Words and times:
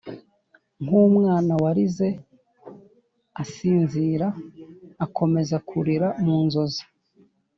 nkumwana 0.83 1.53
warize 1.63 2.09
asinzira 3.41 4.27
akomeza 5.05 5.55
kurira 5.67 6.07
mu 6.25 6.37
nzozi. 6.45 6.83